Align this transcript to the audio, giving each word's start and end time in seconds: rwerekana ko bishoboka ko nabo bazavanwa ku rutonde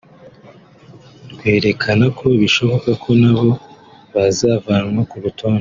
rwerekana 1.31 2.05
ko 2.17 2.25
bishoboka 2.41 2.89
ko 3.03 3.09
nabo 3.21 3.51
bazavanwa 4.13 5.01
ku 5.11 5.17
rutonde 5.23 5.49